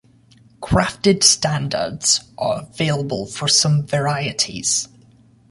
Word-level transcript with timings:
Grafted 0.61 1.23
standards 1.23 2.21
are 2.35 2.61
available 2.63 3.27
for 3.27 3.47
some 3.47 3.85
varieties. 3.85 4.87